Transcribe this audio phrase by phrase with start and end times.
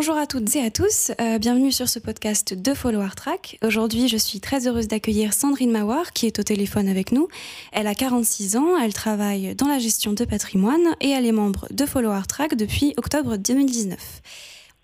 [0.00, 3.58] Bonjour à toutes et à tous, euh, bienvenue sur ce podcast de Follower Track.
[3.62, 7.28] Aujourd'hui, je suis très heureuse d'accueillir Sandrine Mawar qui est au téléphone avec nous.
[7.70, 11.66] Elle a 46 ans, elle travaille dans la gestion de patrimoine et elle est membre
[11.70, 14.22] de Follower Track depuis octobre 2019.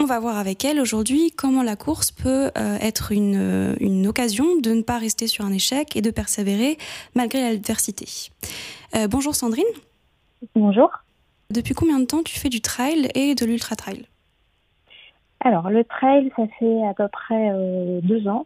[0.01, 4.57] On va voir avec elle aujourd'hui comment la course peut euh, être une, une, occasion
[4.61, 6.77] de ne pas rester sur un échec et de persévérer
[7.15, 8.07] malgré l'adversité.
[8.95, 9.65] Euh, bonjour Sandrine.
[10.55, 10.91] Bonjour.
[11.49, 14.05] Depuis combien de temps tu fais du trail et de l'ultra trail
[15.41, 18.45] Alors le trail, ça fait à peu près euh, deux ans.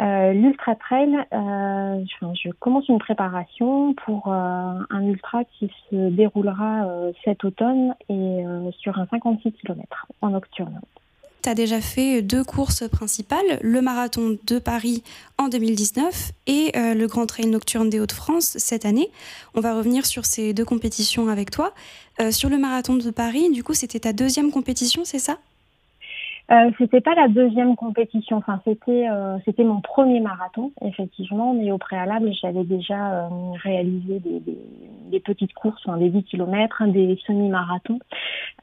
[0.00, 6.86] Euh, l'ultra trail, euh, je, je, commence une préparation pour un ultra qui se déroulera
[7.24, 8.44] cet automne et
[8.78, 10.80] sur un 56 km en nocturne.
[11.42, 15.02] Tu as déjà fait deux courses principales, le marathon de Paris
[15.38, 19.10] en 2019 et le Grand Trail nocturne des Hauts-de-France cette année.
[19.54, 21.74] On va revenir sur ces deux compétitions avec toi.
[22.30, 25.38] Sur le marathon de Paris, du coup, c'était ta deuxième compétition, c'est ça?
[26.50, 31.70] Euh, c'était pas la deuxième compétition, enfin c'était euh, c'était mon premier marathon effectivement, mais
[31.70, 33.28] au préalable j'avais déjà euh,
[33.62, 34.58] réalisé des, des,
[35.10, 38.00] des, petites courses, des 10 km, des semi-marathons,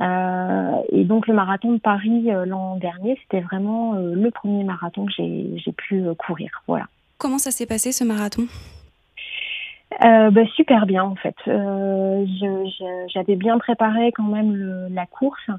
[0.01, 5.05] euh, et donc le marathon de Paris euh, l'an dernier c'était vraiment le premier marathon
[5.05, 6.85] que j'ai j'ai pu courir, voilà.
[7.17, 8.43] Comment ça s'est passé ce marathon?
[10.03, 11.35] Euh, bah, super bien en fait.
[11.47, 12.25] Euh,
[13.13, 15.49] J'avais bien préparé quand même le, la course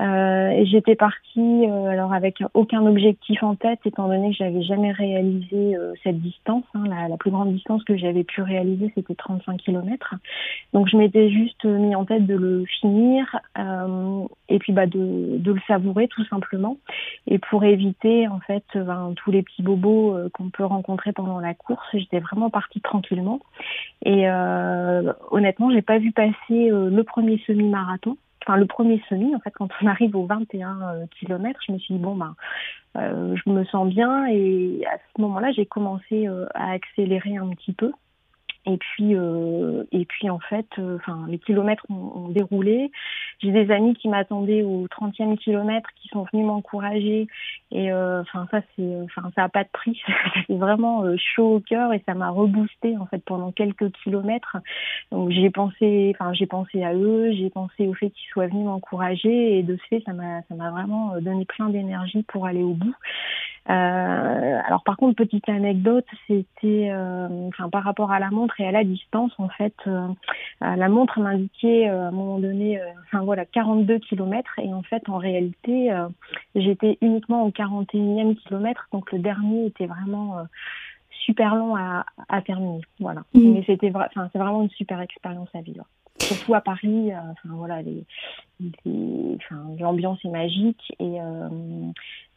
[0.00, 4.92] euh, j'étais partie euh, alors avec aucun objectif en tête étant donné que j'avais jamais
[4.92, 6.64] réalisé euh, cette distance.
[6.74, 10.14] Hein, la, la, plus grande distance que j'avais pu réaliser c'était 35 km.
[10.72, 13.24] Donc je m'étais juste mis en tête de le finir
[13.58, 16.78] euh, et puis bah de, de, le savourer tout simplement.
[17.26, 21.54] Et pour éviter en fait ben, tous les petits bobos qu'on peut rencontrer pendant la
[21.54, 23.40] course, j'étais vraiment partie tranquillement.
[24.04, 28.16] Et euh, honnêtement, j'ai pas vu passer euh, le premier semi-marathon.
[28.42, 31.78] Enfin, le premier semi, en fait, quand on arrive aux 21 euh, km, je me
[31.78, 32.34] suis dit, bon, ben,
[32.96, 34.26] euh, je me sens bien.
[34.26, 37.92] Et à ce moment-là, j'ai commencé euh, à accélérer un petit peu.
[38.68, 42.90] Et puis, euh, et puis en fait, enfin, les kilomètres ont, déroulé.
[43.40, 47.26] J'ai des amis qui m'attendaient au 30e kilomètre, qui sont venus m'encourager.
[47.70, 50.00] Et enfin, ça, c'est, enfin, ça a pas de prix.
[50.46, 54.58] c'est vraiment chaud au cœur et ça m'a reboosté en fait pendant quelques kilomètres.
[55.12, 58.66] Donc j'ai pensé, enfin, j'ai pensé à eux, j'ai pensé au fait qu'ils soient venus
[58.66, 62.62] m'encourager et de ce fait, ça m'a, ça m'a vraiment donné plein d'énergie pour aller
[62.62, 62.94] au bout.
[63.68, 68.66] Euh, alors par contre, petite anecdote, c'était, euh, enfin par rapport à la montre et
[68.66, 70.08] à la distance, en fait, euh,
[70.60, 75.18] la montre m'indiquait à un moment donné, enfin voilà, 42 km et en fait, en
[75.18, 75.90] réalité,
[76.54, 80.36] j'étais uniquement au 41e kilomètre, donc le dernier était vraiment
[81.10, 82.80] super long à, à terminer.
[83.00, 83.22] Voilà.
[83.34, 83.52] Mmh.
[83.52, 85.84] Mais c'était, enfin c'est vraiment une super expérience à vivre
[86.20, 87.10] surtout à Paris.
[87.14, 87.80] Enfin voilà,
[89.78, 91.48] l'ambiance est magique et euh,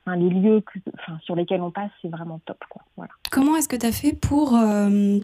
[0.07, 0.79] les lieux que,
[1.23, 2.57] sur lesquels on passe, c'est vraiment top.
[2.69, 2.81] Quoi.
[2.97, 3.11] Voilà.
[3.31, 5.19] Comment est-ce que tu as fait pour, euh,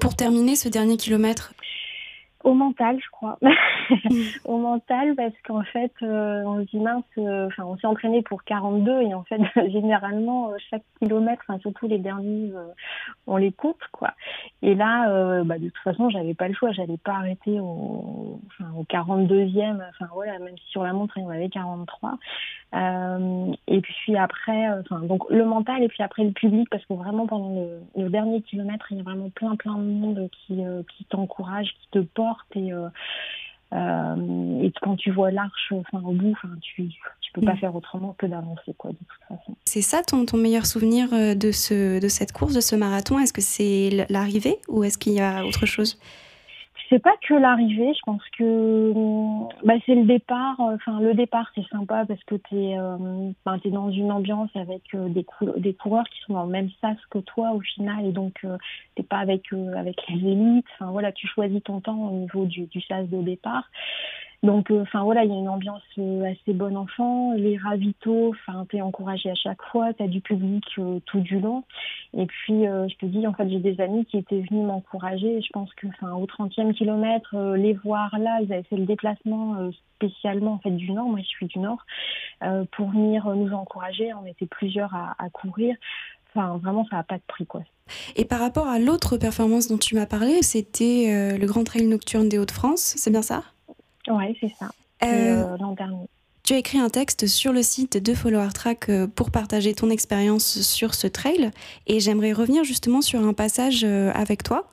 [0.00, 1.52] pour terminer ce dernier kilomètre
[2.46, 3.38] au mental, je crois.
[4.44, 8.22] au mental, parce qu'en fait, euh, on se dit mince, euh, enfin, on s'est entraîné
[8.22, 9.40] pour 42 et en fait,
[9.72, 12.68] généralement, euh, chaque kilomètre, enfin, surtout les derniers, euh,
[13.26, 14.12] on les compte, quoi.
[14.62, 18.70] Et là, bah, de toute façon, j'avais pas le choix, j'allais pas arrêter au, enfin,
[18.76, 22.18] au 42e, enfin, voilà, même si sur la montre, il y en avait 43.
[23.66, 27.26] et puis après, enfin, donc le mental et puis après le public, parce que vraiment,
[27.26, 30.62] pendant le, le dernier kilomètre, il y a vraiment plein, plein de monde qui,
[30.96, 32.88] qui t'encourage, qui te porte et, euh,
[33.72, 36.88] euh, et quand tu vois l'arche enfin, au bout, enfin, tu
[37.20, 37.58] tu peux pas mmh.
[37.58, 39.56] faire autrement que d'avancer quoi de toute façon.
[39.64, 43.18] C'est ça ton, ton meilleur souvenir de ce de cette course, de ce marathon?
[43.18, 45.98] Est-ce que c'est l'arrivée ou est-ce qu'il y a autre chose?
[46.88, 48.92] C'est pas que l'arrivée, je pense que
[49.64, 50.56] bah, c'est le départ.
[50.58, 52.96] Enfin, le départ, c'est sympa parce que tu es, euh,
[53.44, 56.70] ben, dans une ambiance avec euh, des, cou des coureurs qui sont dans le même
[56.80, 58.56] sas que toi au final, et donc euh,
[58.94, 60.66] t'es pas avec euh, avec les élites.
[60.74, 63.68] Enfin voilà, tu choisis ton temps au niveau du sas de départ.
[64.42, 67.32] Donc, enfin euh, voilà, il y a une ambiance euh, assez bonne enfant.
[67.32, 71.64] Les ravitaux, enfin, t'es encouragé à chaque fois, t'as du public euh, tout du long.
[72.16, 75.40] Et puis, je te dis, en fait, j'ai des amis qui étaient venus m'encourager.
[75.42, 79.70] Je pense que, enfin, au 30e kilomètre, les voir là, ils avaient fait le déplacement
[79.96, 81.06] spécialement en fait du Nord.
[81.06, 81.84] Moi, je suis du Nord
[82.72, 84.12] pour venir nous encourager.
[84.14, 85.76] On était plusieurs à, courir.
[86.34, 87.62] Enfin, vraiment, ça n'a pas de prix, quoi.
[88.16, 92.28] Et par rapport à l'autre performance dont tu m'as parlé, c'était le Grand Trail nocturne
[92.28, 93.42] des Hauts-de-France, c'est bien ça?
[94.08, 94.70] Oui, c'est ça.
[95.02, 96.06] Euh, euh, L'an dernier.
[96.42, 100.60] Tu as écrit un texte sur le site de Follower Track pour partager ton expérience
[100.60, 101.50] sur ce trail
[101.88, 104.70] et j'aimerais revenir justement sur un passage avec toi.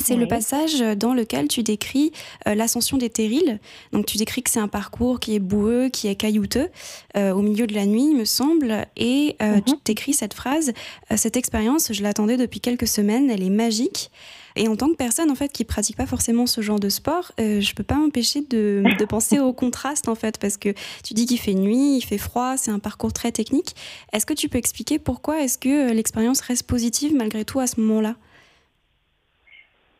[0.00, 2.12] C'est le passage dans lequel tu décris
[2.46, 3.60] euh, l'ascension des terrils.
[3.92, 6.70] Donc tu décris que c'est un parcours qui est boueux, qui est caillouteux,
[7.16, 8.86] euh, au milieu de la nuit, il me semble.
[8.96, 9.78] Et euh, tu mhm.
[9.84, 10.72] décris cette phrase,
[11.16, 14.10] cette expérience, je l'attendais depuis quelques semaines, elle est magique.
[14.54, 17.32] Et en tant que personne en fait qui pratique pas forcément ce genre de sport,
[17.38, 21.24] je peux pas m'empêcher de, de, penser au contraste en fait, parce que tu dis
[21.24, 23.74] qu'il fait nuit, il fait froid, c'est un parcours très technique.
[24.12, 27.80] Est-ce que tu peux expliquer pourquoi est-ce que l'expérience reste positive malgré tout à ce
[27.80, 28.16] moment-là?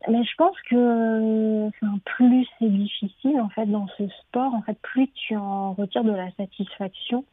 [0.09, 4.79] Mais je pense que enfin, plus c'est difficile en fait dans ce sport, en fait
[4.83, 7.25] plus tu en retires de la satisfaction.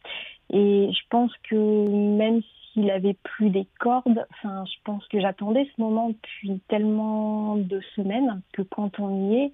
[0.51, 2.41] Et je pense que même
[2.73, 7.81] s'il avait plus des cordes, enfin je pense que j'attendais ce moment depuis tellement de
[7.95, 9.51] semaines que quand on y est,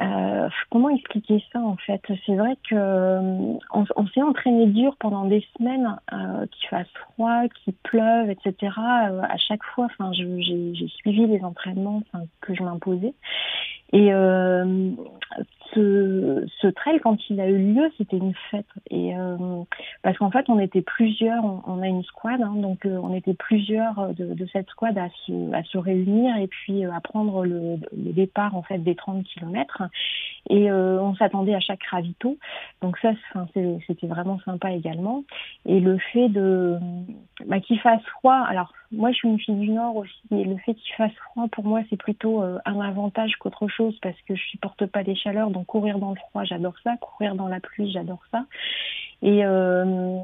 [0.00, 2.00] euh, comment expliquer ça en fait?
[2.24, 7.42] C'est vrai que euh, on, s'est entraîné dur pendant des semaines, euh, qu'il fasse froid,
[7.48, 8.72] qu'il pleuve, etc.
[8.76, 12.02] À chaque fois, enfin, j'ai suivi les entraînements
[12.40, 13.14] que je m'imposais.
[13.92, 14.10] Et
[15.74, 16.27] ce,
[16.60, 18.66] ce trail, quand il a eu lieu, c'était une fête.
[18.90, 19.36] Et euh,
[20.02, 23.34] parce qu'en fait, on était plusieurs, on, a une squad, hein, donc euh, on était
[23.34, 27.44] plusieurs de, de, cette squad à se, à se réunir et puis euh, à prendre
[27.44, 29.82] le, le, départ en fait des 30 kilomètres.
[30.50, 32.38] Et euh, on s'attendait à chaque ravito.
[32.80, 33.12] Donc ça,
[33.86, 35.24] c'était vraiment sympa également.
[35.66, 36.78] Et le fait de
[37.46, 38.44] bah, qu'il fasse froid.
[38.48, 41.46] Alors moi, je suis une fille du Nord aussi, et le fait qu'il fasse froid
[41.52, 45.50] pour moi, c'est plutôt un avantage qu'autre chose parce que je supporte pas les chaleurs
[45.50, 46.96] donc courir dans le froid, j'adore ça.
[46.96, 48.46] Courir dans la pluie, j'adore ça.
[49.22, 50.18] Et euh,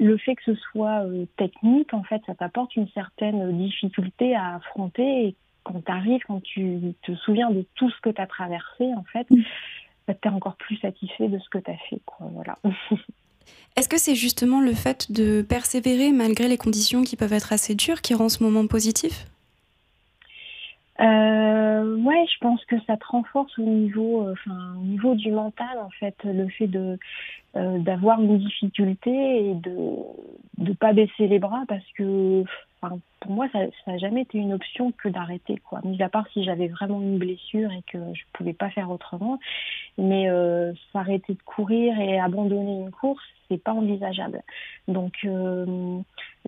[0.00, 4.56] le fait que ce soit euh, technique, en fait, ça t'apporte une certaine difficulté à
[4.56, 5.26] affronter.
[5.26, 5.34] Et
[5.64, 9.04] quand tu arrives, quand tu te souviens de tout ce que tu as traversé, en
[9.04, 9.26] fait,
[10.06, 12.00] bah, tu es encore plus satisfait de ce que tu as fait.
[12.04, 12.28] Quoi.
[12.32, 12.56] Voilà.
[13.76, 17.74] Est-ce que c'est justement le fait de persévérer malgré les conditions qui peuvent être assez
[17.74, 19.26] dures qui rend ce moment positif?
[21.00, 25.32] Euh, ouais, je pense que ça te renforce au niveau, euh, enfin, au niveau du
[25.32, 26.98] mental en fait, le fait de
[27.56, 29.96] euh, d'avoir une difficulté et de
[30.58, 32.44] de pas baisser les bras parce que,
[32.80, 35.80] enfin, pour moi, ça n'a jamais été une option que d'arrêter quoi.
[35.84, 39.40] Mis à part si j'avais vraiment une blessure et que je pouvais pas faire autrement,
[39.98, 44.42] mais euh, s'arrêter de courir et abandonner une course, c'est pas envisageable.
[44.86, 45.98] Donc euh,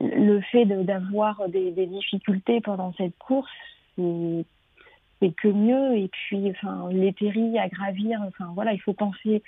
[0.00, 3.50] le fait d'avoir des, des difficultés pendant cette course
[3.96, 5.96] c'est que mieux.
[5.96, 9.42] Et puis, enfin, les terris à gravir, enfin voilà, il faut penser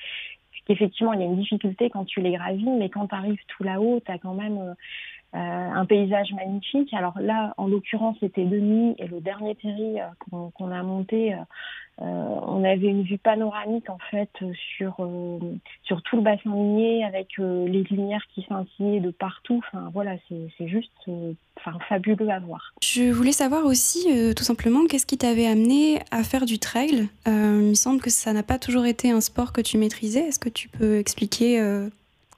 [0.66, 3.64] qu'effectivement, il y a une difficulté quand tu les gravis, mais quand tu arrives tout
[3.64, 4.74] là-haut, tu as quand même euh,
[5.34, 6.92] un paysage magnifique.
[6.94, 10.06] Alors là, en l'occurrence, c'était de nuit et le dernier terri euh,
[10.56, 11.36] qu'on a monté, euh,
[12.00, 14.30] on avait une vue panoramique en fait
[14.76, 15.08] sur
[15.82, 19.60] sur tout le bassin minier avec les lumières qui scintillaient de partout.
[19.66, 20.92] Enfin voilà, c'est juste
[21.88, 22.72] fabuleux à voir.
[22.82, 27.08] Je voulais savoir aussi tout simplement qu'est-ce qui t'avait amené à faire du trail?
[27.26, 30.20] il me semble que ça n'a pas toujours été un sport que tu maîtrisais.
[30.28, 31.60] Est-ce que tu peux expliquer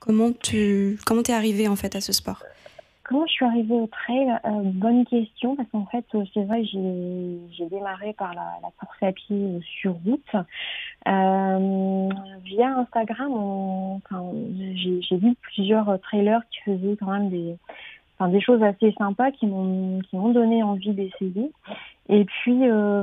[0.01, 2.43] comment tu comment t'es arrivé en fait à ce sport?
[3.11, 4.39] Comment je suis arrivée au trail?
[4.45, 9.03] Euh, Bonne question, parce qu'en fait, euh, c'est vrai, j'ai démarré par la, la, course
[9.03, 10.33] à pied euh, sur route.
[11.09, 12.09] Euh,
[12.45, 14.31] via Instagram, enfin,
[14.77, 17.57] j'ai vu plusieurs trailers qui faisaient quand même des,
[18.21, 21.51] enfin, des choses assez sympas qui m'ont qui m'ont donné envie d'essayer.
[22.09, 23.03] Et puis, euh,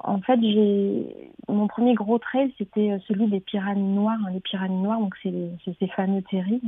[0.00, 4.18] en fait, j'ai mon premier gros trail, c'était euh, celui des Pyramides Noires.
[4.26, 5.32] Hein, les Pyramides Noires, donc c'est
[5.78, 6.66] ces fameux terribles.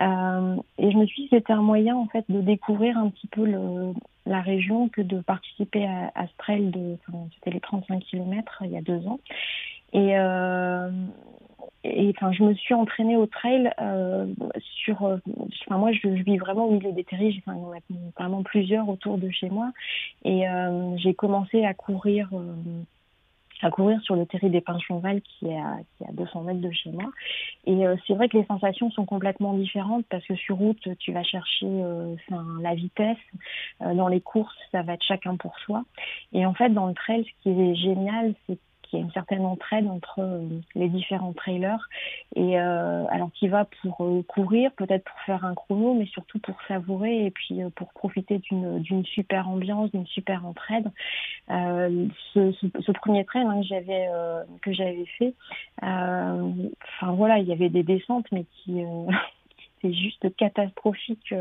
[0.00, 3.28] Euh, et je me suis dit c'était un moyen en fait de découvrir un petit
[3.28, 3.92] peu le,
[4.26, 8.62] la région que de participer à, à ce trail de, enfin, c'était les 35 km
[8.64, 9.20] il y a deux ans.
[9.92, 10.90] Et, euh,
[11.84, 14.26] et enfin, je me suis entraînée au trail euh,
[14.84, 15.04] sur.
[15.04, 15.18] Euh,
[15.66, 17.42] enfin, moi, je, vis vraiment au milieu des terrils.
[17.46, 17.58] Enfin,
[17.90, 19.70] il y en a vraiment plusieurs autour de chez moi.
[20.24, 22.28] Et euh, j'ai commencé à courir.
[22.32, 22.54] Euh,
[23.62, 26.60] à courir sur le terri des Pinchonval qui est à, qui est à 200 mètres
[26.60, 27.10] de chez moi.
[27.64, 31.12] Et euh, c'est vrai que les sensations sont complètement différentes parce que sur route, tu
[31.12, 33.16] vas chercher enfin, la vitesse.
[33.80, 35.84] dans les courses, ça va être chacun pour soi.
[36.34, 38.58] Et en fait, dans le trail, ce qui est génial, c'est
[38.98, 41.88] une certaine entraide entre euh, les différents trailers
[42.36, 46.38] et euh, alors qui va pour euh, courir, peut-être pour faire un chrono, mais surtout
[46.38, 50.90] pour savourer et puis pour profiter d'une d'une super ambiance, d'une super entraide.
[51.48, 54.08] Ce, premier trail hein, que j'avais
[54.62, 55.34] que j'avais fait,
[55.82, 58.82] enfin voilà, il y avait des descentes mais qui
[59.82, 61.34] c'est juste catastrophique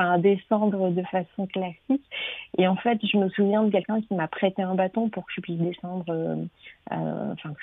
[0.00, 2.04] enfin, descendre de façon classique.
[2.58, 5.32] Et en fait, je me souviens de quelqu'un qui m'a prêté un bâton pour que
[5.36, 6.36] je puisse descendre euh,
[6.92, 7.54] euh enfin,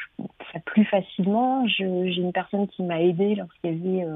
[0.65, 1.67] plus facilement.
[1.67, 4.08] J'ai une personne qui m'a aidé lorsqu'il y avait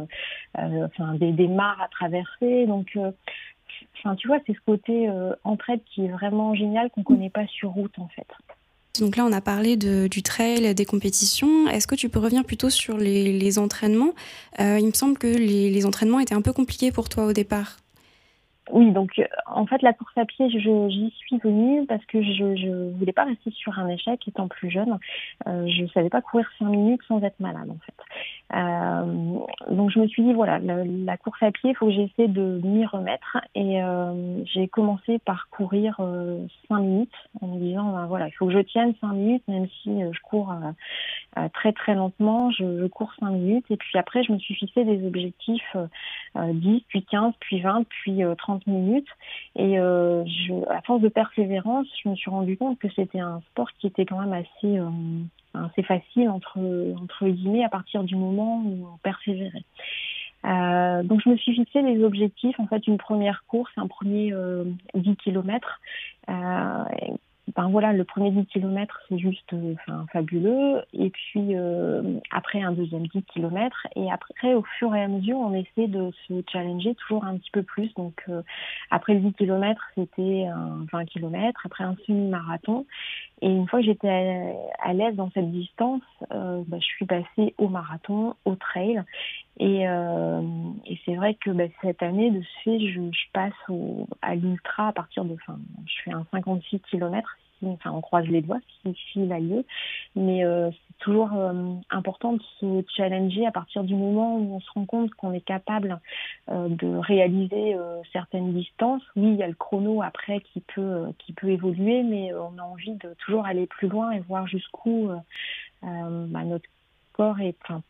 [0.57, 2.65] euh, enfin, des, des mares à traverser.
[2.65, 2.97] Donc,
[3.97, 5.09] enfin, tu vois, c'est ce côté
[5.43, 8.27] entraide qui est vraiment génial qu'on connaît pas sur route en fait.
[8.99, 11.67] Donc là, on a parlé du trail, des compétitions.
[11.69, 14.13] Est-ce que tu peux revenir plutôt sur les, entraînements?
[14.59, 17.80] Il me semble que les entraînements étaient un peu compliqués pour toi au départ.
[18.69, 22.43] Oui, donc euh, en fait la course à pied, j'y suis venue parce que je
[22.43, 24.99] ne voulais pas rester sur un échec étant plus jeune.
[25.47, 27.93] Euh, je savais pas courir cinq minutes sans être malade en fait.
[28.53, 32.27] Euh, donc je me suis dit voilà la, course à pied, il faut que j'essaie
[32.27, 33.37] de m'y remettre.
[33.55, 38.31] Et euh, j'ai commencé par courir euh, cinq minutes en me disant ben, voilà il
[38.33, 40.53] faut que je tienne cinq minutes même si je cours
[41.53, 43.65] très très lentement, je, je, cours cinq minutes.
[43.69, 45.75] Et puis après je me suis fixé des objectifs
[46.35, 49.07] 10 puis 15 puis 20 puis 30 minutes.
[49.55, 53.41] Et euh, je, à force de persévérance, je me suis rendu compte que c'était un
[53.51, 54.89] sport qui était quand même assez, euh,
[55.53, 56.59] assez facile entre,
[57.01, 59.63] entre guillemets à partir du moment où on persévérait.
[60.43, 64.33] Euh, donc je me suis fixé des objectifs, en fait une première course, un premier
[64.95, 65.79] 10 km
[66.29, 66.83] euh,
[67.55, 70.83] ben voilà, le premier 10 km, c'est juste enfin, fabuleux.
[70.93, 73.87] Et puis euh, après un deuxième 10 km.
[73.95, 77.51] Et après, au fur et à mesure, on essaie de se challenger toujours un petit
[77.51, 77.93] peu plus.
[77.95, 78.41] Donc euh,
[78.89, 81.61] après le 10 km, c'était un 20 km.
[81.65, 82.85] Après un semi-marathon.
[83.41, 87.55] Et une fois que j'étais à, l'aise dans cette distance, euh, ben, je suis passée
[87.57, 89.03] au marathon, au trail.
[89.59, 90.41] Et, euh,
[90.85, 94.35] et c'est vrai que ben, cette année, de ce fait, je, je passe au, à
[94.35, 95.57] l'ultra à partir de, enfin,
[95.87, 99.65] je fais un 56 km enfin on croise les doigts si, il a lieu,
[100.15, 104.59] mais euh, c'est toujours euh, important de se challenger à partir du moment où on
[104.59, 105.99] se rend compte qu'on est capable
[106.49, 107.75] euh, de réaliser
[108.11, 109.03] certaines distances.
[109.15, 112.63] Oui, il y a le chrono après qui peut qui peut évoluer, mais on a
[112.63, 115.09] envie de toujours aller plus loin et voir jusqu'où
[115.81, 116.69] bah, notre
[117.13, 117.37] corps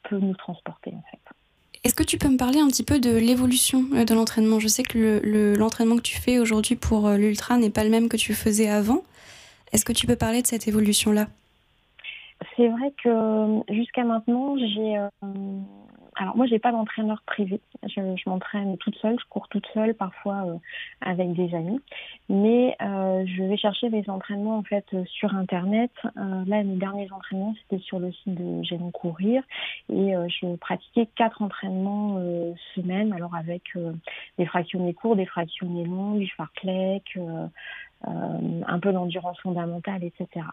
[0.03, 0.93] peut nous transporter.
[1.83, 4.59] Est-ce que tu peux me parler un petit peu de l'évolution de l'entraînement?
[4.59, 5.21] Je sais que
[5.57, 9.03] l'entraînement que tu fais aujourd'hui pour l'ultra n'est pas le même que tu faisais avant.
[9.71, 11.27] Est-ce que tu peux parler de cette évolution-là?
[12.55, 14.97] C'est vrai que jusqu'à maintenant, j'ai.
[14.97, 15.09] Euh,
[16.15, 17.61] alors moi, j'ai pas d'entraîneur privé.
[17.83, 20.55] Je, m'entraîne toute seule, je cours toute seule, parfois euh,
[20.99, 21.79] avec des amis.
[22.29, 25.91] Mais euh, je vais chercher des entraînements en fait sur internet.
[26.15, 29.43] là, mes derniers entraînements, c'était sur le site de J'aime courir
[29.89, 32.19] et je pratiquais quatre entraînements
[32.75, 33.13] semaine.
[33.13, 33.63] Alors avec
[34.37, 37.17] des fractionnés courts, des fractionnés longs, du fartlek.
[38.07, 40.45] Euh, un peu d'endurance fondamentale, etc.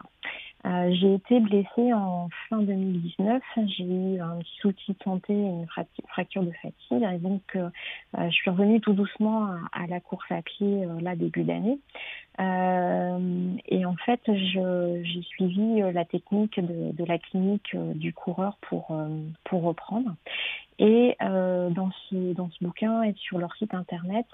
[0.65, 3.41] Euh, j'ai été blessée en fin 2019.
[3.67, 5.67] J'ai eu un souci de santé et une
[6.07, 7.07] fracture de fatigue.
[7.13, 7.69] Et donc, euh,
[8.17, 11.79] je suis revenue tout doucement à, la course à pied là début d'année.
[12.39, 18.95] et en fait, j'ai suivi la technique de, la clinique du coureur pour,
[19.45, 20.15] pour reprendre.
[20.79, 24.25] Et euh, dans, ce, dans ce bouquin et sur leur site internet,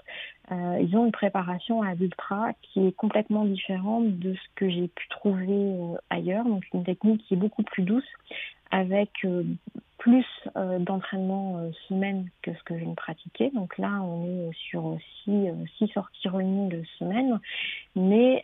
[0.52, 4.86] euh, ils ont une préparation à l'ultra qui est complètement différente de ce que j'ai
[4.86, 5.96] pu trouver euh,
[6.44, 8.08] Donc une technique qui est beaucoup plus douce,
[8.70, 9.44] avec euh,
[9.98, 13.50] plus euh, d'entraînement semaine que ce que je ne pratiquais.
[13.54, 17.40] Donc là, on est sur six, six sorties running semaine,
[17.94, 18.42] mais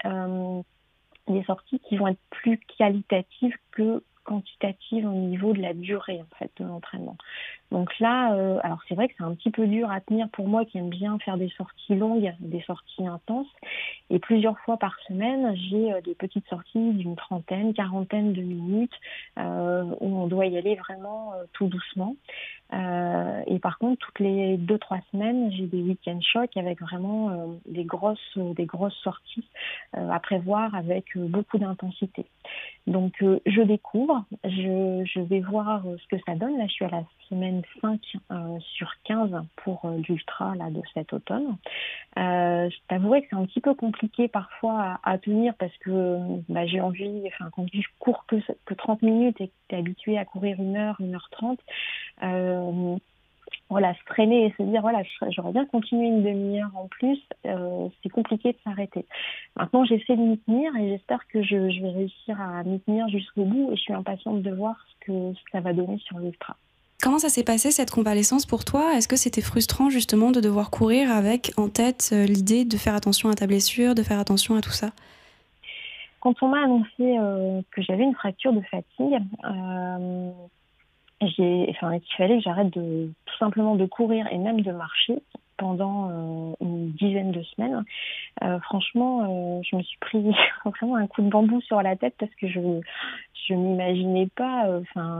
[1.28, 6.20] des sorties qui vont être plus qualitatives que quantitative au niveau de la durée
[6.58, 7.16] de l'entraînement.
[7.72, 10.46] Donc là, euh, alors c'est vrai que c'est un petit peu dur à tenir pour
[10.46, 13.48] moi qui aime bien faire des sorties longues, des sorties intenses.
[14.10, 18.92] Et plusieurs fois par semaine, j'ai euh, des petites sorties d'une trentaine, quarantaine de minutes
[19.38, 22.14] euh, où on doit y aller vraiment tout doucement.
[22.72, 27.84] et par contre, toutes les deux trois semaines, j'ai des week-end chocs avec vraiment des
[27.84, 29.48] grosses des grosses sorties
[29.92, 32.24] à prévoir avec beaucoup d'intensité.
[32.86, 36.56] Donc je découvre, je, je vais voir ce que ça donne.
[36.58, 38.00] Là, je suis à la semaine 5
[38.30, 41.56] euh, sur 15 pour euh, l'ultra là, de cet automne.
[42.18, 46.80] Euh, je que c'est un petit peu compliqué parfois à, tenir parce que bah, j'ai
[46.80, 50.24] envie, enfin quand je cours que, que 30 minutes et que tu es habitué à
[50.24, 51.58] courir une heure, une heure 30,
[52.22, 52.96] euh,
[53.68, 58.08] voilà, se traîner et se dire voilà, j'aurais bien continué une demi-heure en plus, c'est
[58.10, 59.06] compliqué de s'arrêter.
[59.56, 63.08] Maintenant, j'essaie de m'y tenir et j'espère que je, je, vais réussir à m'y tenir
[63.08, 66.56] jusqu'au bout et je suis impatiente de voir ce que ça va donner sur l'ultra.
[67.02, 68.94] Comment ça s'est passé cette convalescence pour toi?
[68.94, 72.94] Est-ce que c'était frustrant justement de devoir courir avec en tête euh, l'idée de faire
[72.94, 74.90] attention à ta blessure, de faire attention à tout ça?
[76.20, 80.30] Quand on m'a annoncé euh, que j'avais une fracture de fatigue, euh,
[81.22, 85.20] j'ai, enfin, fallait que j'arrête de tout simplement de courir et même de marcher
[85.56, 87.84] pendant euh, une dizaine de semaines.
[88.42, 90.22] Euh, franchement, euh, je me suis pris
[90.64, 92.60] vraiment un coup de bambou sur la tête parce que je
[93.48, 94.68] je m'imaginais pas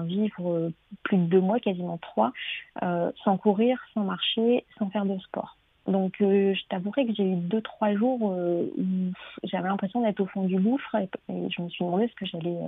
[0.04, 0.70] vivre
[1.02, 2.32] plus de deux mois, quasiment trois,
[2.80, 5.56] sans courir, sans marcher, sans faire de sport.
[5.88, 9.12] Donc, je t'avouerai que j'ai eu deux, trois jours où
[9.42, 12.58] j'avais l'impression d'être au fond du gouffre et, je me suis demandé ce que j'allais,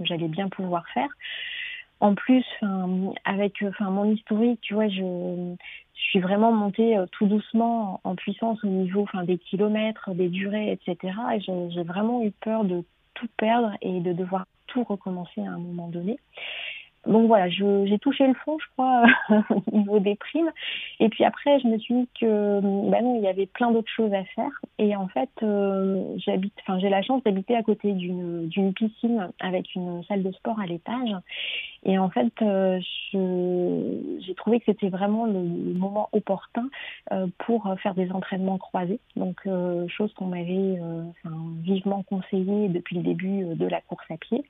[0.00, 1.10] j'allais bien pouvoir faire.
[2.00, 2.46] En plus,
[3.26, 5.54] avec mon historique, tu vois, je,
[6.02, 11.14] suis vraiment montée tout doucement en puissance au niveau enfin des kilomètres, des durées, etc.
[11.34, 15.58] Et j'ai vraiment eu peur de tout perdre et de devoir tout recommencer à un
[15.58, 16.18] moment donné.
[17.06, 19.04] Donc voilà, j'ai touché le fond, je crois,
[19.50, 20.50] au niveau des primes.
[21.00, 23.90] Et puis après, je me suis dit que bah non, il y avait plein d'autres
[23.90, 24.52] choses à faire.
[24.78, 29.74] Et en fait, euh, j'habite, enfin, j'ai la chance d'habiter à côté d'une piscine avec
[29.74, 31.14] une salle de sport à l'étage.
[31.84, 32.80] Et en fait, euh,
[33.12, 36.68] j'ai trouvé que c'était vraiment le, moment opportun
[37.10, 39.00] euh, pour faire des entraînements croisés.
[39.16, 40.78] Donc, euh, chose qu'on m'avait
[41.62, 44.44] vivement conseillé depuis le début de la course à pied.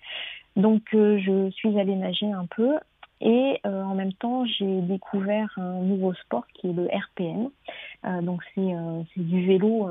[0.56, 2.76] Donc, je suis allée nager un peu.
[3.24, 7.50] Et en même temps, j'ai découvert un nouveau sport qui est le RPM.
[8.24, 8.74] donc c'est
[9.16, 9.88] du vélo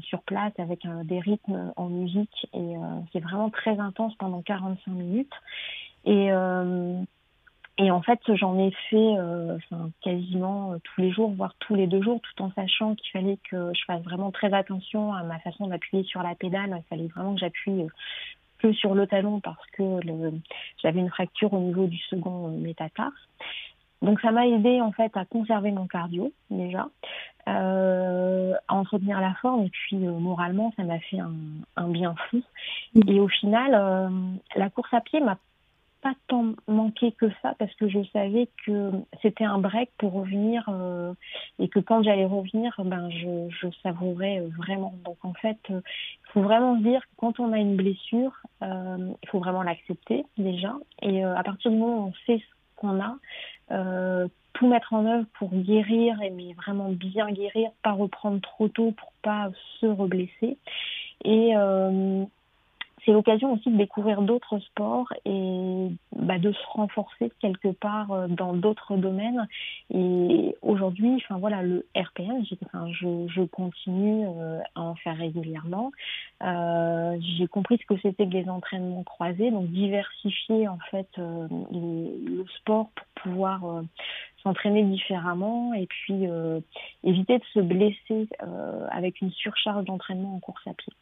[0.00, 2.74] sur place avec des rythmes en musique et
[3.12, 5.32] c'est vraiment très intense pendant 45 minutes.
[6.06, 7.02] Et, euh,
[7.78, 9.58] et en fait, j'en ai fait euh,
[10.00, 13.38] quasiment euh, tous les jours, voire tous les deux jours, tout en sachant qu'il fallait
[13.50, 16.74] que je fasse vraiment très attention à ma façon d'appuyer sur la pédale.
[16.78, 17.82] Il fallait vraiment que j'appuie
[18.58, 20.00] que sur le talon parce que
[20.82, 23.14] j'avais une fracture au niveau du second métatarse.
[24.02, 26.86] Donc ça m'a aidé en fait à conserver mon cardio déjà,
[27.48, 31.32] euh, à entretenir la forme et puis moralement ça m'a fait un,
[31.76, 32.42] un, bien fou.
[32.94, 33.00] Mmh.
[33.08, 34.10] Et au final,
[34.54, 35.38] la course à pied m'a
[36.06, 40.64] pas tant manqué que ça parce que je savais que c'était un break pour revenir
[40.68, 41.12] euh,
[41.58, 44.94] et que quand j'allais revenir, ben je, je savourais vraiment.
[45.04, 48.30] Donc en fait, euh, il faut vraiment se dire que quand on a une blessure,
[48.62, 50.76] euh, il faut vraiment l'accepter déjà.
[51.02, 53.16] Et à partir du moment où on sait ce qu'on a,
[54.52, 58.92] tout mettre en œuvre pour guérir, et mais vraiment bien guérir, pas reprendre trop tôt
[58.92, 60.56] pour pas se reblesser.
[61.24, 61.54] Et
[63.06, 68.26] c'est l'occasion aussi de découvrir d'autres sports et bah, de se renforcer quelque part euh,
[68.26, 69.46] dans d'autres domaines.
[69.94, 75.92] Et aujourd'hui, enfin voilà, le RPM, enfin, je, continue euh, à en faire régulièrement.
[76.42, 82.44] Euh, j'ai compris ce que c'était que les entraînements croisés, donc diversifier en fait le
[82.58, 83.82] sport pour pouvoir
[84.42, 86.26] s'entraîner différemment et puis
[87.04, 88.28] éviter de se blesser
[88.90, 90.92] avec une surcharge d'entraînement en course à pied.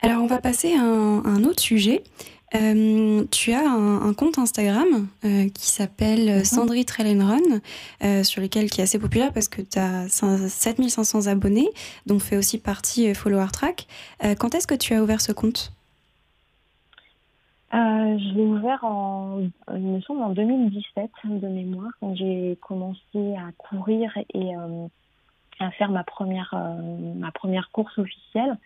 [0.00, 2.04] Alors, on va passer à un, autre sujet.
[2.54, 6.46] Euh, tu as un, compte Instagram euh, qui s'appelle.
[6.46, 7.38] Sandry Trail Run,
[8.04, 11.68] euh, sur lequel qui est assez populaire parce que tu as 7500 abonnés,
[12.06, 13.86] dont fait aussi partie Follower Track.
[14.38, 15.72] quand est-ce que tu as ouvert ce compte?
[17.72, 19.40] Je l'ai ouvert en,
[19.74, 24.54] il me semble, en 2017 de mémoire, quand j'ai commencé à courir et
[25.60, 26.54] à faire ma première,
[27.16, 28.56] ma première course officielle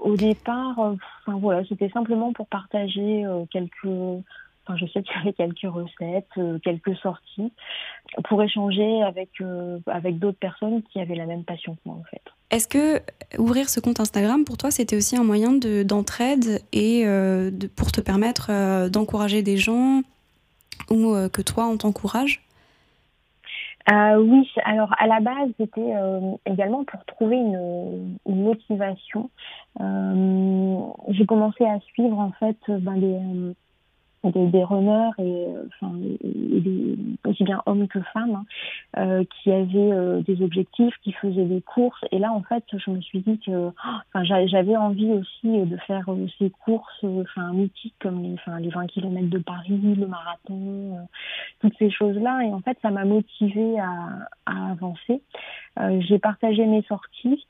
[0.00, 0.94] au départ, euh,
[1.26, 4.24] voilà, c'était simplement pour partager euh, quelques.
[4.66, 7.52] Enfin, je sais qu'il y avait quelques recettes, euh, quelques sorties,
[8.28, 9.30] pour échanger avec
[9.86, 12.22] avec d'autres personnes qui avaient la même passion que moi en fait.
[12.50, 13.00] Est-ce que
[13.38, 17.92] ouvrir ce compte Instagram pour toi c'était aussi un moyen de d'entraide et de, pour
[17.92, 20.02] te permettre d'encourager des gens
[20.90, 22.42] ou que toi on t'encourage?
[23.90, 29.30] Euh, oui, alors à la base, c'était euh, également pour trouver une, une motivation.
[29.80, 33.18] Euh, j'ai commencé à suivre en fait ben, des,
[34.24, 38.44] des, runners et enfin des, aussi bien hommes que femmes hein,
[38.98, 42.04] euh, qui avaient euh, des objectifs, qui faisaient des courses.
[42.12, 46.04] Et là en fait je me suis dit que enfin j'avais envie aussi de faire
[46.08, 50.98] euh, ces courses enfin mythiques comme les enfin les 20 km de Paris, le marathon,
[51.60, 55.22] toutes ces choses là et en fait ça m'a motivée à, à avancer.
[56.00, 57.46] j'ai partagé mes sorties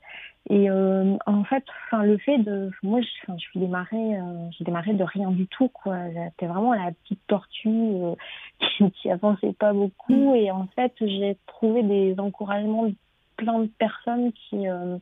[0.49, 4.65] et euh, en fait, enfin le fait de, moi, je, je suis démarrée, euh, j'ai
[4.65, 6.09] démarré de rien du tout, quoi.
[6.11, 8.15] J'étais vraiment la petite tortue euh,
[8.59, 10.33] qui, qui avançait pas beaucoup.
[10.35, 12.95] Et en fait, j'ai trouvé des encouragements de
[13.37, 14.97] plein de personnes qui euh,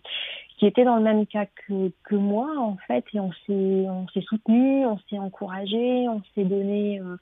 [0.59, 4.07] qui étaient dans le même cas que, que moi en fait et on s'est on
[4.09, 7.15] s'est soutenu on s'est encouragé on s'est donné euh,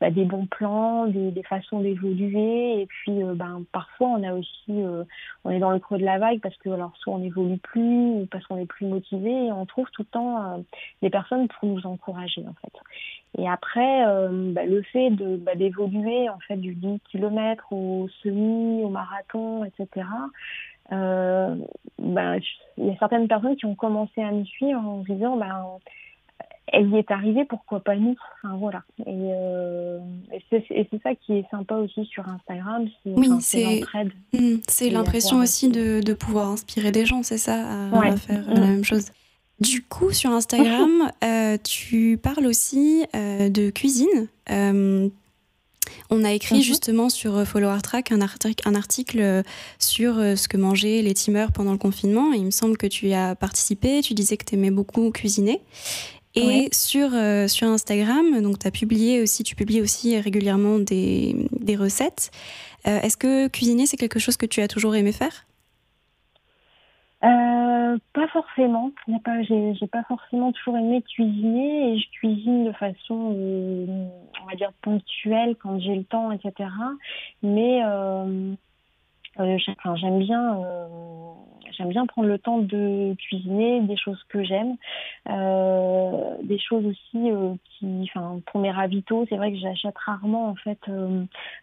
[0.00, 4.32] bah, des bons plans des, des façons d'évoluer et puis euh, ben parfois on a
[4.32, 5.02] aussi euh,
[5.42, 8.10] on est dans le creux de la vague parce que alors soit on n'évolue plus
[8.10, 10.64] ou parce qu'on est plus motivé et on trouve tout le temps
[11.02, 13.42] des personnes pour nous encourager en fait.
[13.42, 14.04] Et après
[14.52, 19.64] bah, le fait de bah, d'évoluer en fait du 10 km au semi au marathon
[19.64, 20.06] etc
[20.92, 21.56] euh,
[21.98, 22.38] ben,
[22.76, 25.64] il y a certaines personnes qui ont commencé à me suivre en me disant ben,
[26.66, 28.16] elle y est arrivée, pourquoi pas nous?
[28.42, 28.82] Enfin voilà.
[29.06, 34.12] Et, c'est ça qui est sympa aussi sur Instagram, oui, c'est l'entraide.
[34.32, 38.60] Hmm, c'est l'impression aussi de, de, pouvoir inspirer des gens, c'est ça, à, faire la
[38.60, 39.10] même chose.
[39.60, 41.10] Du coup, sur Instagram,
[41.64, 44.28] tu parles aussi de cuisine.
[46.10, 46.62] On a écrit mhm.
[46.62, 49.42] justement sur euh, Follower Track un, article, euh,
[49.78, 52.32] sur euh, ce que mangeaient les teamers pendant le confinement.
[52.32, 54.00] il me semble que tu y as participé.
[54.02, 55.60] Tu disais que tu aimais beaucoup cuisiner.
[56.36, 57.10] Et sur,
[57.46, 61.46] sur Instagram, donc as publié aussi, tu publies aussi régulièrement des,
[61.78, 62.32] recettes.
[62.84, 65.46] Est-ce que cuisiner, c'est quelque chose que tu as toujours aimé faire?
[67.24, 68.90] Euh, pas forcément.
[69.48, 74.08] J'ai, pas forcément toujours aimé cuisiner et je cuisine de façon, euh,
[74.42, 76.68] on va dire ponctuelle quand j'ai le temps, etc.
[77.42, 77.82] Mais
[79.40, 80.86] euh, euh, j'aime bien, euh,
[81.76, 84.76] j'aime bien prendre le temps de cuisiner des choses que j'aime,
[85.28, 87.30] euh, des choses aussi
[87.70, 90.78] qui, enfin, pour mes ravitaux, c'est vrai que j'achète rarement en fait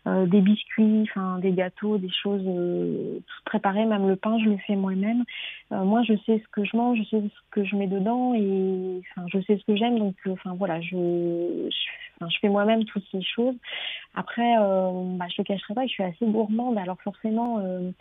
[0.05, 2.45] des biscuits, enfin, des gâteaux, des choses
[3.45, 3.85] préparées.
[3.85, 5.23] Même le pain, je le fais moi-même.
[5.71, 9.01] moi, je sais ce que je mange, je sais ce que je mets dedans et,
[9.15, 9.97] enfin, je sais ce que j'aime.
[9.97, 13.55] Donc, enfin, voilà, je, je, je fais moi-même toutes ces choses.
[14.13, 16.77] Après, euh, bah, je ne cacherai pas que je suis assez gourmande.
[16.77, 17.91] Alors forcément, euh,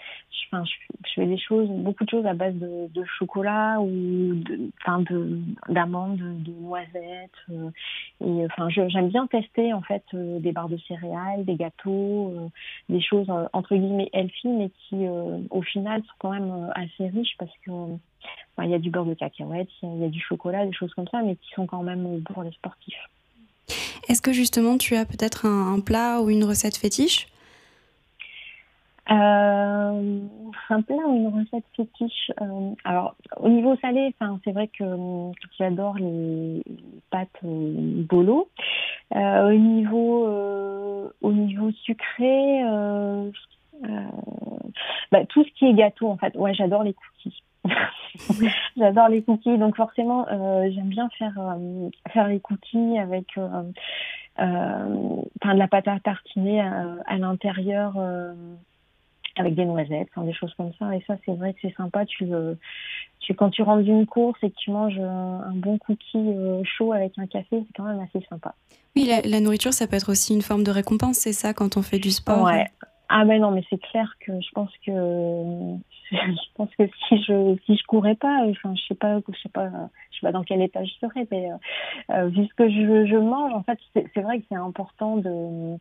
[0.53, 4.35] je, fais des choses, beaucoup de choses à base de, de chocolat ou
[5.69, 7.31] d'amandes, de, de, noisettes.
[7.51, 8.49] Euh,
[8.89, 12.51] j'aime bien tester en fait euh, des barres de céréales, des gâteaux,
[12.89, 15.07] des choses entre guillemets healthy, mais qui
[15.51, 17.71] au final sont quand même assez riches parce que
[18.63, 21.09] il y a du beurre de cacahuète, il y, a du chocolat, des choses comme
[21.09, 23.09] ça, mais qui sont quand même pour les sportifs.
[24.09, 27.29] Est-ce que justement tu as peut-être un, plat ou une recette fétiche?
[29.11, 30.21] Euh,
[30.69, 32.31] un plat ou une recette fétiche.
[32.41, 34.85] Euh, alors, au niveau salé, c'est vrai que
[35.59, 36.63] j'adore les
[37.11, 38.49] pâtes euh, bolo.
[39.15, 40.27] au niveau,
[41.23, 42.63] au niveau sucré,
[45.11, 46.37] bah, tout ce qui est gâteau, en fait.
[46.37, 47.43] Ouais, j'adore les cookies.
[48.77, 53.63] J'adore les cookies, donc forcément, euh, j'aime bien faire euh, faire les cookies avec euh,
[54.39, 57.97] de la pâte à tartiner à, l'intérieur
[59.41, 60.95] avec des noisettes, des choses comme ça.
[60.95, 62.07] Et ça, c'est vrai que c'est sympa.
[62.07, 62.29] Tu,
[63.21, 67.13] tu quand tu rentres d'une course et que tu manges un bon cookie chaud avec
[67.19, 68.55] un café, c'est quand même assez sympa.
[68.97, 71.77] Oui, la, la, nourriture, ça peut être aussi une forme de récompense, c'est ça, quand
[71.77, 72.45] on fait du sport?
[72.45, 72.67] Ouais.
[73.09, 74.93] Ah ben non, mais c'est clair que je pense que
[76.13, 79.49] je pense que si je si je courais pas, enfin je sais pas je sais
[79.49, 79.69] pas
[80.11, 81.57] je sais pas dans quel état je serais, mais euh,
[82.11, 85.77] euh vu ce que je, je mange, en fait c'est vrai que c'est important de,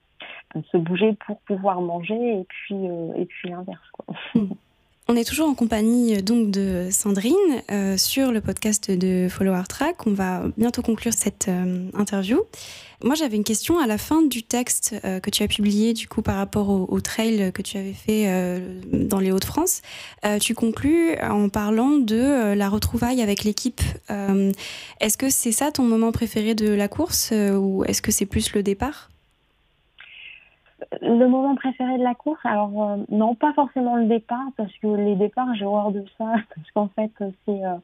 [0.55, 4.05] de, se bouger pour pouvoir manger et puis euh, et puis l'inverse quoi.
[5.11, 7.33] On est toujours en compagnie euh, donc de Sandrine
[7.71, 10.05] euh, sur le podcast de Follower Track.
[10.05, 12.43] On va bientôt conclure cette euh, interview.
[13.03, 16.21] Moi, j'avais une question à la fin du texte que tu as publié du coup
[16.21, 18.27] par rapport au, trail que tu avais fait
[18.91, 19.81] dans les Hauts-de-France.
[20.41, 23.79] tu conclus en parlant de la retrouvaille avec l'équipe.
[24.99, 28.51] est-ce que c'est ça ton moment préféré de la course ou est-ce que c'est plus
[28.51, 29.09] le départ?
[31.01, 34.87] Le moment préféré de la course, alors euh, non, pas forcément le départ, parce que
[34.87, 37.11] les départs, j'ai horreur de ça, parce qu'en fait,
[37.45, 37.75] c'est euh,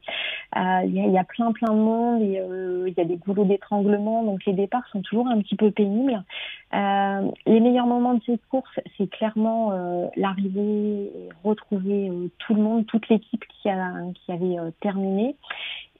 [0.55, 2.41] euh, il y, a plein plein de monde et
[2.87, 6.23] il y a des goulots d'étranglement, donc les départs sont toujours un petit peu pénibles.
[6.71, 9.71] les meilleurs moments de cette course, c'est clairement
[10.15, 11.11] l'arrivée,
[11.43, 15.35] retrouver tout le monde, toute l'équipe qui a qui avait terminé.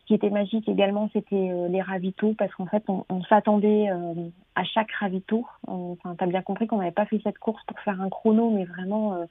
[0.05, 3.89] Qui était magique également, c'était les ravitaux, parce qu'en fait, on, s'attendait
[4.55, 5.45] à chaque ravito.
[5.67, 8.63] Enfin, t'as bien compris qu'on n'avait pas fait cette course pour faire un chrono, mais
[8.63, 9.25] vraiment euh,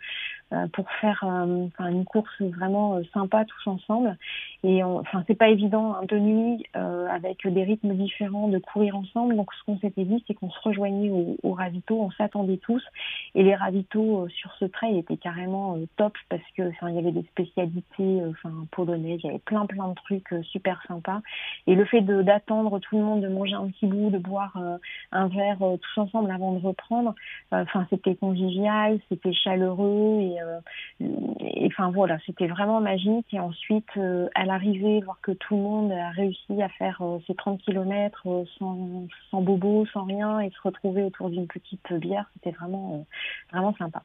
[0.52, 4.16] euh, pour faire euh, une course vraiment sympa tous ensemble.
[4.62, 9.37] Et enfin, c'est pas évident un de nuit avec des rythmes différents de courir ensemble.
[9.37, 11.56] Donc, ce qu'on s'était dit, c'est qu'on se rejoignait au, au
[11.90, 12.82] on s'attendait tous.
[13.34, 17.12] Et les ravitaux sur ce trail étaient carrément top parce que enfin, il y avait
[17.12, 21.20] des spécialités enfin polonaises, il y avait plein plein de trucs super sympas.
[21.66, 24.57] Et le fait d'attendre tout le monde, de manger un petit bout, de boire
[25.12, 27.14] un verre euh, tous ensemble avant de reprendre.
[27.53, 33.27] Euh, enfin, c'était convivial, c'était chaleureux et, euh, enfin voilà, c'était vraiment magique.
[33.33, 33.88] Et ensuite,
[34.35, 39.07] à l'arrivée, voir que tout le monde a réussi à faire ses 30 km sans,
[39.31, 43.07] sans bobo, sans rien, et se retrouver autour d'une petite bière, c'était vraiment
[43.53, 44.03] vraiment sympa.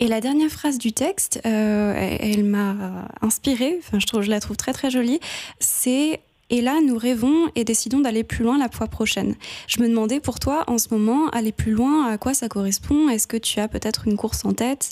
[0.00, 4.90] Et la dernière phrase du texte, elle, m'a inspirée, enfin, je la trouve très très
[4.90, 5.20] jolie,
[5.58, 6.20] c'est
[6.52, 9.36] et là, nous rêvons et décidons d'aller plus loin la fois prochaine.
[9.68, 13.08] Je me demandais pour toi, en ce moment, aller plus loin, à quoi ça correspond?
[13.08, 14.90] Est-ce que tu as peut-être une course en tête?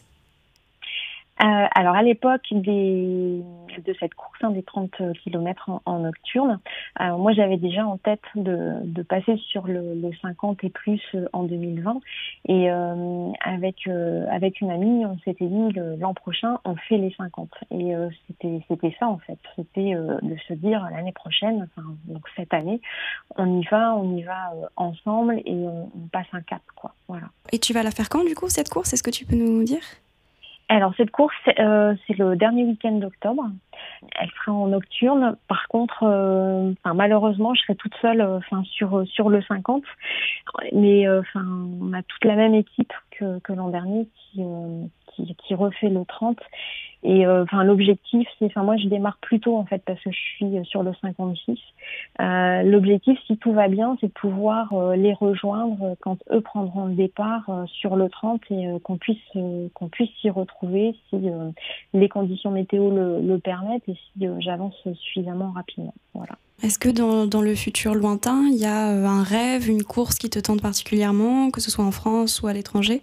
[1.41, 3.43] Euh, alors à l'époque de
[4.01, 4.91] cette course hein, des 30
[5.23, 6.59] km en, nocturne,
[7.01, 11.01] moi j'avais déjà en tête de, de passer sur le, le, 50 et plus
[11.33, 12.01] en 2020
[12.47, 17.15] et euh, avec euh, avec une amie on s'était dit l'an prochain on fait les
[17.17, 19.39] 50 et euh, c'était c'était ça en fait.
[19.57, 22.81] C'était de se dire l'année prochaine enfin donc cette année
[23.37, 26.95] on y va on y va ensemble et on, on passe un cap quoi.
[27.09, 27.27] Voilà.
[27.53, 28.93] Et tu vas la faire quand du coup cette course?
[28.93, 29.83] Est-ce que tu peux nous dire?
[30.69, 33.43] Alors cette course, euh, c'est le dernier week-end d'octobre.
[34.21, 35.37] Elle sera en nocturne.
[35.49, 39.83] Par contre, euh, malheureusement, je serai toute seule, euh, sur sur le 50.
[40.73, 41.45] Mais enfin,
[41.81, 44.43] on a toute la même équipe que, que l'an dernier qui,
[45.39, 46.39] qui, refait le 30
[47.05, 50.19] et euh, l'objectif, c'est, enfin moi je démarre plus tôt en fait parce que je
[50.19, 51.57] suis sur le 56.
[52.21, 56.87] Euh, l'objectif, si tout va bien, c'est de pouvoir euh, les rejoindre quand eux prendront
[56.87, 59.17] le départ sur le 30 et qu'on puisse
[59.75, 61.17] qu'on puisse s'y retrouver si
[61.95, 65.95] les conditions météo le, le permettent et si j'avance suffisamment rapidement.
[66.15, 66.33] Voilà.
[66.65, 70.29] Est-ce que dans, dans, le futur lointain, il y a un rêve, une course qui
[70.29, 73.03] te tente particulièrement, que ce soit en France ou à l'étranger?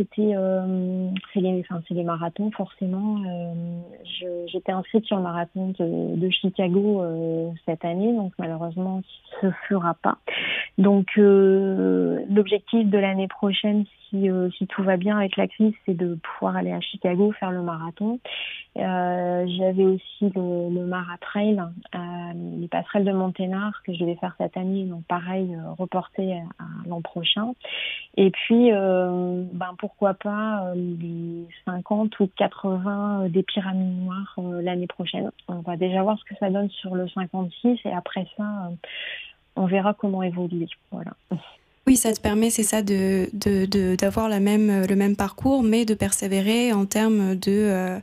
[0.00, 3.18] C'était euh, c'est les, enfin, les marathons forcément.
[3.26, 9.02] Euh, J'étais inscrite sur le marathon de, de Chicago euh, cette année, donc malheureusement
[9.40, 10.18] se fera pas.
[10.78, 15.94] Donc l'objectif de l'année prochaine, si, euh, si tout va bien avec la crise, c'est
[15.94, 18.18] de pouvoir aller à Chicago faire le marathon.
[18.76, 21.60] Euh, J'avais aussi le, le Maratrail,
[21.94, 21.98] euh,
[22.58, 26.88] les passerelles de Monténard que je vais faire cette année, donc pareil, reporté à, à
[26.88, 27.54] l'an prochain.
[28.16, 35.30] Et puis, ben pourquoi pas les 50 ou 80 des pyramides noires l'année prochaine.
[35.48, 38.70] On va déjà voir ce que ça donne sur le 56 et après ça
[39.56, 40.68] on verra comment évoluer.
[40.90, 41.12] Voilà.
[41.90, 43.26] Oui, ça te permet, c'est ça, de,
[43.96, 47.98] d'avoir la même, le même parcours, mais de persévérer en termes de, euh,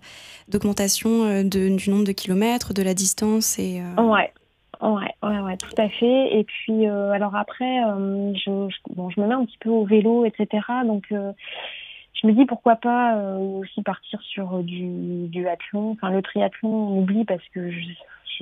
[0.50, 3.58] d'augmentation euh, de, du nombre de kilomètres, de la distance.
[3.60, 4.02] Et, euh...
[4.04, 4.34] ouais.
[4.82, 6.38] Ouais, ouais, tout à fait.
[6.38, 7.80] Et puis, euh, alors après,
[8.36, 10.47] je, bon, je me mets un petit peu au vélo, etc.
[10.86, 15.91] Donc, je me dis pourquoi pas aussi partir sur du, du athlon.
[15.91, 17.80] Enfin, le triathlon, on oublie parce que je,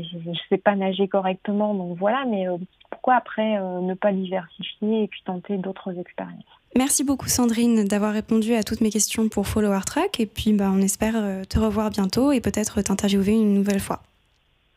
[0.03, 2.57] je ne sais pas nager correctement, donc voilà, mais euh,
[2.89, 6.43] pourquoi après euh, ne pas diversifier et puis tenter d'autres expériences?
[6.77, 10.69] Merci beaucoup Sandrine d'avoir répondu à toutes mes questions pour Follow Track et puis bah,
[10.73, 14.01] on espère euh, te revoir bientôt et peut-être t'interviewer une nouvelle fois.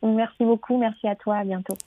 [0.02, 1.76] Merci beaucoup, merci à toi, à bientôt.